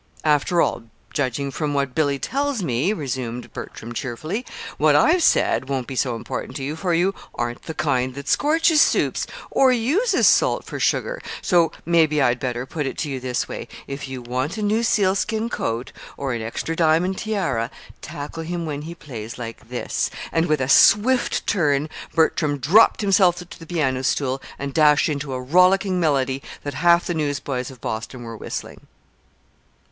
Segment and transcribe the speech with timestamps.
[0.25, 4.43] "After all, judging from what Billy tells me," resumed Bertram, cheerfully,
[4.79, 8.27] "what I've said won't be so important to you, for you aren't the kind that
[8.27, 11.21] scorches soups or uses salt for sugar.
[11.43, 14.81] So maybe I'd better put it to you this way: if you want a new
[14.81, 17.69] sealskin coat or an extra diamond tiara,
[18.01, 23.35] tackle him when he plays like this!" And with a swift turn Bertram dropped himself
[23.35, 27.81] to the piano stool and dashed into a rollicking melody that half the newsboys of
[27.81, 28.87] Boston were whistling.